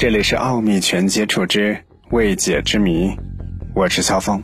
[0.00, 1.76] 这里是《奥秘全接触之
[2.10, 3.08] 未解之谜》，
[3.74, 4.42] 我是肖峰。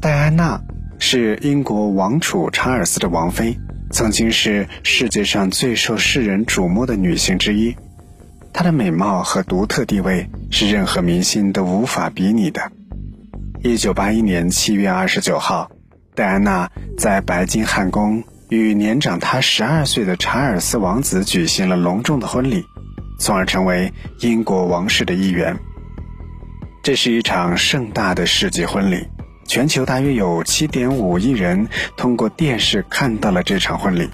[0.00, 0.62] 戴安娜
[1.00, 3.58] 是英国王储查尔斯的王妃，
[3.90, 7.74] 曾经是世界上最受世人瞩目的女性之一。
[8.52, 12.70] 她的美貌和独特地位是任何明星都无法比拟的。
[13.64, 15.72] 一九八一年七月二十九号，
[16.14, 22.64] 戴安娜在白金汉宫与年长她十二岁的查尔斯王子举行了隆重的婚礼。
[23.18, 25.56] 从而成为英国王室的一员。
[26.82, 29.08] 这是一场盛大的世纪婚礼，
[29.44, 34.08] 全球大约有7.5亿人通过电视看到了这场婚礼。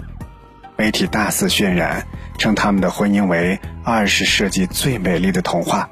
[0.75, 2.03] 媒体大肆渲染，
[2.39, 5.87] 称他们的婚姻为20世纪最美丽的童话。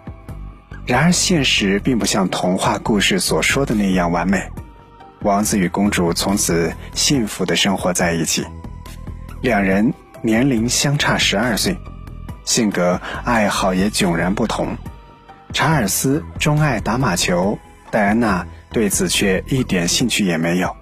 [0.88, 4.42] 然而，现实并不像童话故事所说的那样完美。
[5.22, 8.44] 王子与公主从此幸福地生活在一起，
[9.42, 9.94] 两人
[10.24, 11.78] 年龄相差12岁。
[12.52, 14.76] 性格、爱好也迥然不同。
[15.54, 17.58] 查尔斯钟爱打马球，
[17.90, 20.76] 戴安娜对此却一点兴趣也没有。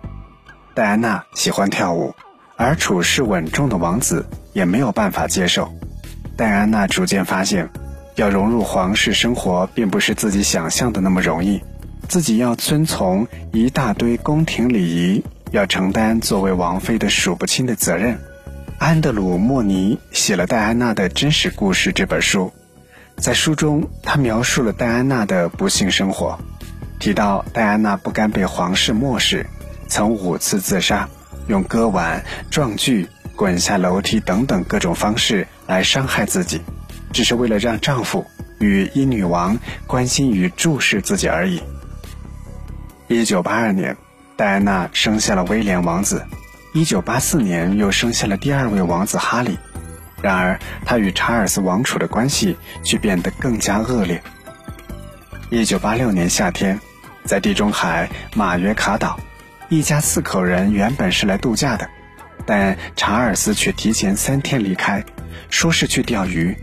[0.73, 2.16] 戴安娜喜欢跳舞，
[2.58, 5.72] 而处事稳重的王子也没有办法接受。
[6.36, 7.70] 戴安娜逐渐发现，
[8.16, 11.62] 要融入皇室生活，并不是自己想象的那么容易。
[12.08, 18.20] 自己要遵从一大堆宫廷礼仪，要承担作为王妃的数不清的责任。
[18.80, 22.53] 安德鲁·莫尼写了《戴安娜的真实故事》这本书，
[23.17, 26.39] 在书中，他描述了戴安娜的不幸生活，
[26.97, 29.45] 提到戴安娜不甘被皇室漠视，
[29.89, 31.09] 曾五次自杀，
[31.47, 36.61] 用割腕、撞锯、滚下楼梯等等各种方式来伤害自己，
[37.11, 38.25] 只是为了让丈夫
[38.59, 39.57] 与英女王
[39.88, 41.61] 关心与注视自己而已。
[43.09, 43.97] 一九八二年，
[44.38, 46.23] 戴安娜生下了威廉王子。
[46.72, 49.58] 一九八四年，又生下了第二位王子哈里。
[50.22, 54.22] 然而，他与查尔斯王储的关系却变得更加恶劣。
[55.50, 56.80] 一九八六年夏天，
[57.23, 59.19] 在地中海马约卡岛，
[59.68, 61.90] 一家四口人原本是来度假的，
[62.46, 65.03] 但查尔斯却提前三天离开，
[65.50, 66.56] 说是去钓鱼。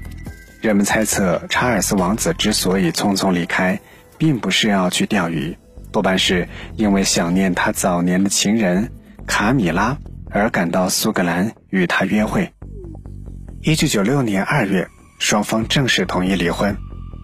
[0.61, 3.81] 人们猜测，查尔斯王子之所以匆匆离开，
[4.19, 5.57] 并不是要去钓鱼，
[5.91, 6.47] 多半是
[6.77, 8.93] 因为想念他早年的情人。
[9.27, 9.99] 卡米拉
[10.31, 12.53] 而赶到苏格兰与他约会。
[13.61, 14.89] 一九九六年二月，
[15.19, 16.77] 双方正式同意离婚。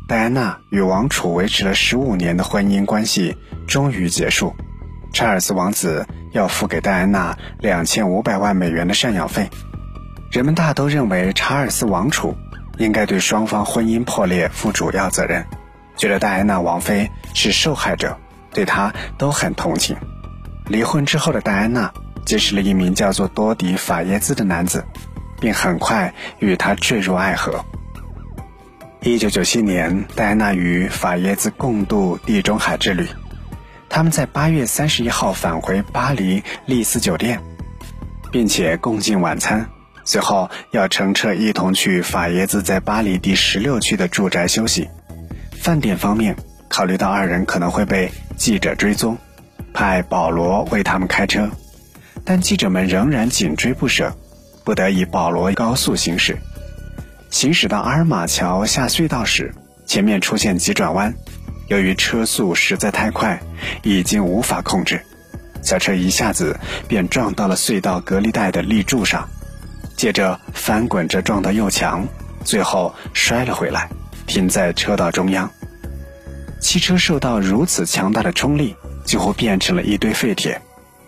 [0.09, 3.37] 戴安娜与王储维持了十五年的婚姻关系
[3.67, 4.55] 终于结束。
[5.13, 9.49] 查尔斯王子要付给戴安娜两千五百万美元的赡养费。
[10.31, 12.35] 人们大都认为查尔斯王储
[12.79, 15.47] 应该对双方婚姻破裂负主要责任，
[15.97, 18.19] 觉得戴安娜王妃是受害者，
[18.53, 19.97] 对她都很同情。
[20.69, 21.93] 离婚之后的戴安娜
[22.25, 24.85] 结识了一名叫做多迪·法耶兹的男子，
[25.41, 27.65] 并很快与他坠入爱河。
[29.01, 33.07] 一九九七年，戴安娜与法耶兹共度地中海之旅，
[33.89, 37.41] 他们在八月三十一号返回巴黎丽思酒店，
[38.31, 39.69] 并且共进晚餐，
[40.05, 44.89] 随后要乘车一同去法耶兹在巴黎第十六区的住宅休息。
[45.61, 46.37] 饭店方面
[46.69, 49.19] 考虑到二人可能会被记者追踪。
[49.73, 51.51] 派保罗为他们开车，
[52.25, 54.17] 但记者们仍然紧追不舍，
[54.65, 56.39] 不得已保罗高速行驶。
[57.31, 59.55] 行驶到阿尔马桥下隧道时，
[59.87, 61.15] 前面出现急转弯，
[61.69, 63.41] 由于车速实在太快，
[63.83, 65.01] 已经无法控制，
[65.63, 69.29] 小车一下子便撞到了隧道隔离带的立柱上，
[69.97, 72.07] 接着翻滚着撞到右墙，
[72.45, 73.89] 最后摔了回来，
[74.27, 75.51] 停在车道中央。
[76.61, 78.77] 汽车受到如此强大的冲力。
[79.05, 80.61] 几乎变成了一堆废铁，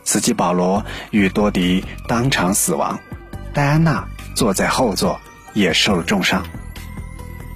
[0.05, 2.99] 司机保罗与多迪当场死亡，
[3.53, 5.21] 戴安娜坐在后座
[5.53, 6.44] 也受了重伤。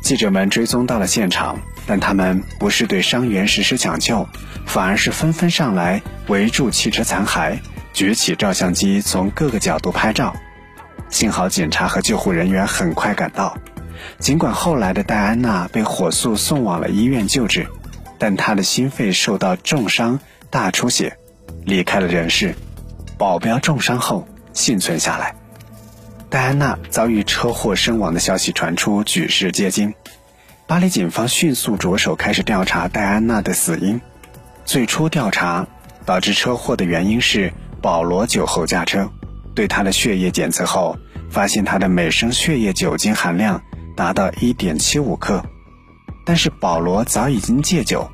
[0.03, 4.27] 记者们追踪到了现场，但他们不是对伤员实施抢救，
[4.65, 7.59] 反而是纷纷上来围住汽车残骸，
[7.93, 10.35] 举起照相机从各个角度拍照。
[11.11, 13.57] 幸好警察和救护人员很快赶到，
[14.19, 17.67] 尽管后来的戴安娜被火速送往了医院救治。
[18.19, 20.19] 但他的心肺受到重伤，
[20.51, 21.17] 大出血，
[21.65, 22.55] 离开了人世。
[23.17, 25.35] 保镖重伤后幸存下来。
[26.31, 29.95] 戴安娜遭遇车祸身亡的消息传出，举世皆惊。
[30.67, 34.01] 巴黎警方迅速着手开始调查戴安娜的死因。
[34.65, 35.67] 最初调查
[36.05, 39.11] 导致车祸的原因是保罗酒后驾车。
[39.55, 40.97] 对他的血液检测后，
[41.31, 43.61] 发现他的每升血液酒精含量
[43.97, 45.43] 达到一点七五克。
[46.29, 48.07] 但是保罗早已经戒酒，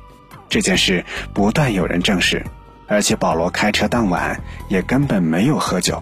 [0.47, 1.03] 这件事
[1.33, 2.41] 不断有人证实，
[2.87, 4.39] 而且保罗开车当晚
[4.69, 6.01] 也根本没有喝酒。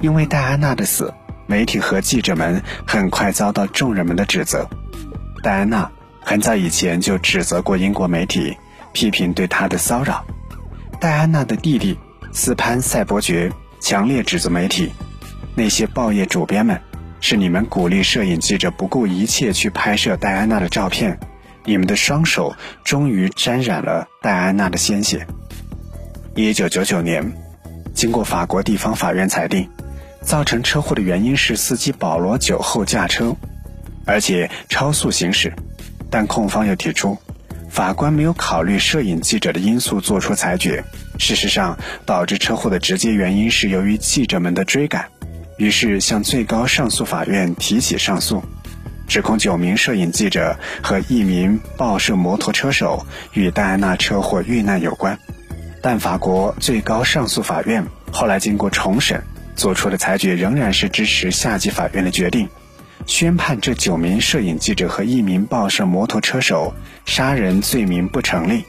[0.00, 1.12] 因为戴安娜的死，
[1.46, 4.66] 媒体和记者们很快遭到众人们的指责。
[5.42, 8.56] 戴安娜很早以前就指责过英国媒体，
[8.94, 10.24] 批评对她的骚扰。
[10.98, 11.98] 戴安娜的弟弟
[12.32, 14.90] 斯潘塞伯爵强烈指责媒体，
[15.54, 16.80] 那些报业主编们，
[17.20, 21.18] 是你们鼓励摄影记者不顾一切去拍摄戴安娜的照片，
[21.64, 25.26] 你们的双手终于沾染了戴安娜的鲜血。
[26.34, 27.30] 一九九九年，
[27.92, 29.68] 经过法国地方法院裁定，
[30.22, 33.36] 造成车祸的原因是司机保罗酒后驾车，
[34.06, 35.52] 而且超速行驶，
[36.10, 37.16] 但控方又提出。
[37.68, 40.82] 法官没有考虑摄影记者的因素做出裁决。
[41.18, 45.06] 事实上，导致车祸的直接原因是由于记者们的追赶，
[45.60, 48.42] 于是向最高上诉法院提起上诉，
[49.06, 53.04] 指控九名摄影记者和一名报社摩托车手
[53.34, 55.18] 与戴安娜车祸遇难有关。
[55.82, 59.22] 但法国最高上诉法院后来经过重审，
[59.54, 62.48] 做出的裁决仍然是支持下级法院的决定。
[63.06, 66.72] 宣判这九名摄影记者和一名报社摩托车手
[67.04, 68.64] 杀人罪名不成立。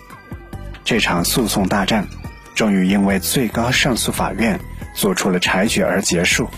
[0.83, 2.05] 这场诉讼大战
[2.53, 4.59] 终于因为最高上诉法院
[4.93, 6.49] 做出了裁决而结束。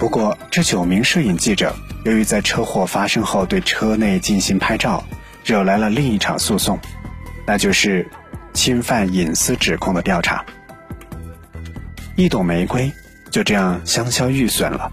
[0.00, 5.04] 不过，这九名摄影记者由于在车祸发生后对车内进行拍照，
[5.44, 6.78] 惹来了另一场诉讼，
[7.46, 8.08] 那就是
[8.54, 10.42] 侵犯隐私指控的调查。
[12.16, 12.90] 一朵玫瑰
[13.30, 14.90] 就这样香消玉损了。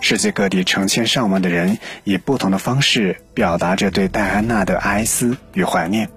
[0.00, 6.08] 世界各地成千上万的人以不同的方式表达着对戴安娜的哀思与怀念。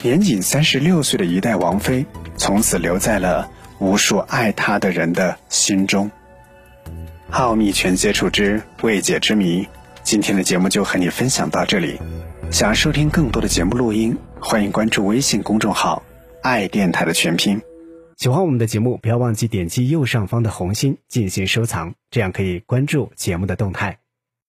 [0.00, 2.06] 年仅三十六岁的一代王妃，
[2.36, 3.50] 从此留在了
[3.80, 6.08] 无数爱她的人的心中。
[7.34, 9.66] 奥秘全接触之未解之谜，
[10.04, 11.98] 今天的节目就和你分享到这里。
[12.52, 16.04] 想要收听更多的节目录音，欢迎关注微信公众号
[16.44, 17.60] “爱电台”的全拼。
[18.16, 23.98] 喜欢我们的节目，不要忘记点击右上方的红心进行收藏，这样可以关注节目的动态。